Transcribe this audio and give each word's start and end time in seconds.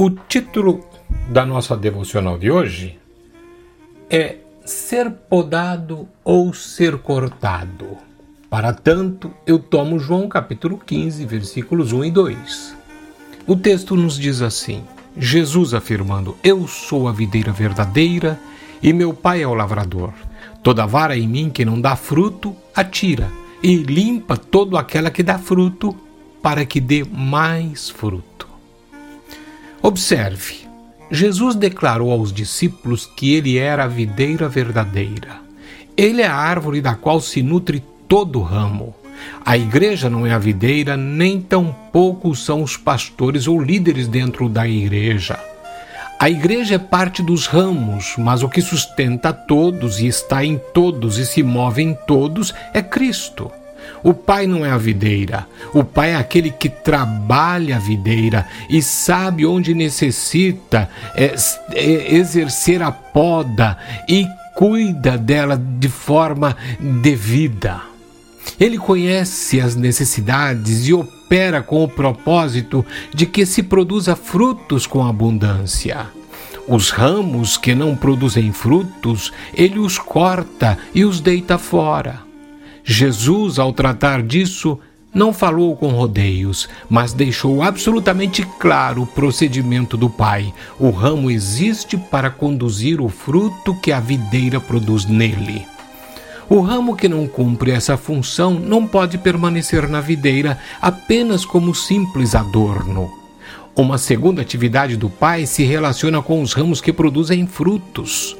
O 0.00 0.10
título 0.10 0.84
da 1.28 1.44
nossa 1.44 1.76
devocional 1.76 2.38
de 2.38 2.52
hoje 2.52 2.96
é 4.08 4.36
Ser 4.64 5.10
podado 5.10 6.08
ou 6.22 6.54
ser 6.54 6.98
cortado. 6.98 7.98
Para 8.48 8.72
tanto, 8.72 9.32
eu 9.44 9.58
tomo 9.58 9.98
João 9.98 10.28
capítulo 10.28 10.78
15, 10.78 11.26
versículos 11.26 11.92
1 11.92 12.04
e 12.04 12.10
2. 12.12 12.76
O 13.44 13.56
texto 13.56 13.96
nos 13.96 14.16
diz 14.16 14.40
assim: 14.40 14.84
Jesus 15.16 15.74
afirmando: 15.74 16.36
Eu 16.44 16.68
sou 16.68 17.08
a 17.08 17.12
videira 17.12 17.50
verdadeira 17.50 18.38
e 18.80 18.92
meu 18.92 19.12
pai 19.12 19.42
é 19.42 19.48
o 19.48 19.54
lavrador. 19.54 20.12
Toda 20.62 20.86
vara 20.86 21.16
em 21.16 21.26
mim 21.26 21.50
que 21.50 21.64
não 21.64 21.80
dá 21.80 21.96
fruto, 21.96 22.54
atira, 22.72 23.28
e 23.60 23.74
limpa 23.74 24.36
todo 24.36 24.76
aquela 24.76 25.10
que 25.10 25.24
dá 25.24 25.40
fruto, 25.40 25.92
para 26.40 26.64
que 26.64 26.80
dê 26.80 27.02
mais 27.02 27.90
fruto. 27.90 28.37
Observe, 29.82 30.66
Jesus 31.10 31.54
declarou 31.54 32.10
aos 32.10 32.32
discípulos 32.32 33.06
que 33.06 33.34
ele 33.34 33.58
era 33.58 33.84
a 33.84 33.88
videira 33.88 34.48
verdadeira. 34.48 35.40
Ele 35.96 36.20
é 36.20 36.26
a 36.26 36.34
árvore 36.34 36.80
da 36.80 36.94
qual 36.94 37.20
se 37.20 37.42
nutre 37.42 37.82
todo 38.08 38.42
ramo. 38.42 38.94
A 39.44 39.56
igreja 39.56 40.10
não 40.10 40.26
é 40.26 40.32
a 40.32 40.38
videira, 40.38 40.96
nem 40.96 41.40
tampouco 41.40 42.34
são 42.34 42.62
os 42.62 42.76
pastores 42.76 43.46
ou 43.46 43.60
líderes 43.60 44.08
dentro 44.08 44.48
da 44.48 44.66
igreja. 44.66 45.38
A 46.20 46.28
igreja 46.28 46.74
é 46.74 46.78
parte 46.78 47.22
dos 47.22 47.46
ramos, 47.46 48.14
mas 48.18 48.42
o 48.42 48.48
que 48.48 48.60
sustenta 48.60 49.32
todos 49.32 50.00
e 50.00 50.06
está 50.08 50.44
em 50.44 50.60
todos 50.74 51.16
e 51.18 51.24
se 51.24 51.44
move 51.44 51.80
em 51.80 51.94
todos 51.94 52.52
é 52.74 52.82
Cristo. 52.82 53.50
O 54.02 54.14
pai 54.14 54.46
não 54.46 54.64
é 54.64 54.70
a 54.70 54.78
videira, 54.78 55.46
o 55.74 55.82
pai 55.82 56.12
é 56.12 56.16
aquele 56.16 56.50
que 56.50 56.68
trabalha 56.68 57.76
a 57.76 57.80
videira 57.80 58.46
e 58.68 58.80
sabe 58.80 59.44
onde 59.44 59.74
necessita 59.74 60.88
é, 61.14 61.34
é, 61.74 62.14
exercer 62.14 62.82
a 62.82 62.92
poda 62.92 63.76
e 64.08 64.26
cuida 64.54 65.16
dela 65.16 65.56
de 65.56 65.88
forma 65.88 66.56
devida. 66.80 67.80
Ele 68.58 68.78
conhece 68.78 69.60
as 69.60 69.76
necessidades 69.76 70.88
e 70.88 70.92
opera 70.92 71.62
com 71.62 71.84
o 71.84 71.88
propósito 71.88 72.84
de 73.14 73.26
que 73.26 73.46
se 73.46 73.62
produza 73.62 74.16
frutos 74.16 74.86
com 74.86 75.06
abundância. 75.06 76.08
Os 76.66 76.90
ramos 76.90 77.56
que 77.56 77.74
não 77.74 77.96
produzem 77.96 78.52
frutos, 78.52 79.32
ele 79.54 79.78
os 79.78 79.98
corta 79.98 80.76
e 80.94 81.04
os 81.04 81.20
deita 81.20 81.56
fora. 81.56 82.27
Jesus, 82.90 83.58
ao 83.58 83.70
tratar 83.70 84.22
disso, 84.22 84.78
não 85.12 85.30
falou 85.30 85.76
com 85.76 85.88
rodeios, 85.88 86.66
mas 86.88 87.12
deixou 87.12 87.62
absolutamente 87.62 88.42
claro 88.58 89.02
o 89.02 89.06
procedimento 89.06 89.94
do 89.94 90.08
Pai. 90.08 90.54
O 90.80 90.88
ramo 90.88 91.30
existe 91.30 91.98
para 91.98 92.30
conduzir 92.30 92.98
o 93.02 93.10
fruto 93.10 93.78
que 93.82 93.92
a 93.92 94.00
videira 94.00 94.58
produz 94.58 95.04
nele. 95.04 95.66
O 96.48 96.62
ramo 96.62 96.96
que 96.96 97.10
não 97.10 97.28
cumpre 97.28 97.72
essa 97.72 97.98
função 97.98 98.54
não 98.54 98.86
pode 98.86 99.18
permanecer 99.18 99.86
na 99.86 100.00
videira 100.00 100.58
apenas 100.80 101.44
como 101.44 101.74
simples 101.74 102.34
adorno. 102.34 103.12
Uma 103.76 103.98
segunda 103.98 104.40
atividade 104.40 104.96
do 104.96 105.10
Pai 105.10 105.44
se 105.44 105.62
relaciona 105.62 106.22
com 106.22 106.40
os 106.40 106.54
ramos 106.54 106.80
que 106.80 106.90
produzem 106.90 107.46
frutos. 107.46 108.34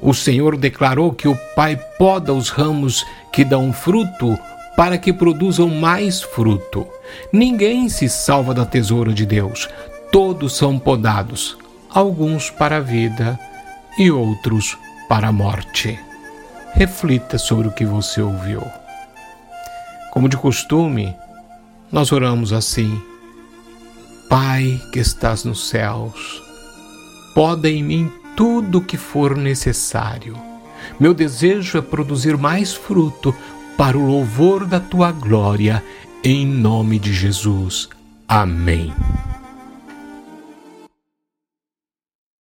O 0.00 0.14
Senhor 0.14 0.56
declarou 0.56 1.12
que 1.12 1.28
o 1.28 1.36
Pai 1.54 1.78
poda 1.98 2.32
os 2.32 2.48
ramos 2.48 3.04
que 3.32 3.44
dão 3.44 3.72
fruto 3.72 4.38
para 4.76 4.98
que 4.98 5.12
produzam 5.12 5.68
mais 5.68 6.22
fruto. 6.22 6.86
Ninguém 7.32 7.88
se 7.88 8.08
salva 8.08 8.54
da 8.54 8.64
tesoura 8.64 9.12
de 9.12 9.26
Deus. 9.26 9.68
Todos 10.10 10.56
são 10.56 10.78
podados, 10.78 11.56
alguns 11.88 12.50
para 12.50 12.76
a 12.76 12.80
vida 12.80 13.38
e 13.98 14.10
outros 14.10 14.76
para 15.08 15.28
a 15.28 15.32
morte 15.32 15.98
reflita 16.72 17.38
sobre 17.38 17.68
o 17.68 17.72
que 17.72 17.84
você 17.84 18.20
ouviu. 18.20 18.62
Como 20.12 20.28
de 20.28 20.36
costume, 20.36 21.14
nós 21.90 22.12
oramos 22.12 22.52
assim: 22.52 23.00
Pai 24.28 24.80
que 24.92 24.98
estás 24.98 25.44
nos 25.44 25.68
céus, 25.68 26.42
poda 27.34 27.68
em 27.68 27.82
mim 27.82 28.12
tudo 28.36 28.78
o 28.78 28.84
que 28.84 28.96
for 28.96 29.36
necessário. 29.36 30.36
Meu 30.98 31.14
desejo 31.14 31.78
é 31.78 31.82
produzir 31.82 32.36
mais 32.36 32.72
fruto 32.72 33.34
para 33.76 33.96
o 33.96 34.06
louvor 34.06 34.66
da 34.66 34.80
tua 34.80 35.12
glória, 35.12 35.82
em 36.22 36.46
nome 36.46 36.98
de 36.98 37.12
Jesus. 37.12 37.88
Amém. 38.28 38.92